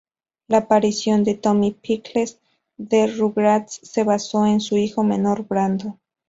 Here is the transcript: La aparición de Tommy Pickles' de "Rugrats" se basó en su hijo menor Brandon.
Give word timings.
La 0.47 0.57
aparición 0.57 1.23
de 1.23 1.35
Tommy 1.35 1.73
Pickles' 1.73 2.39
de 2.75 3.05
"Rugrats" 3.05 3.81
se 3.83 4.03
basó 4.03 4.47
en 4.47 4.59
su 4.59 4.75
hijo 4.77 5.03
menor 5.03 5.47
Brandon. 5.47 5.99